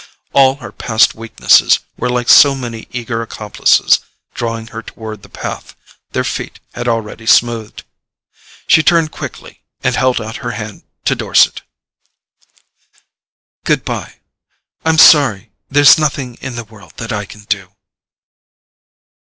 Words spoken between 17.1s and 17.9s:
I can do."